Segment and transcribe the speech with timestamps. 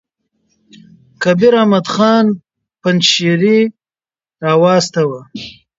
[1.21, 2.25] کبیر احمد خان
[2.81, 3.59] پنجشېري
[4.41, 5.21] را واستاوه.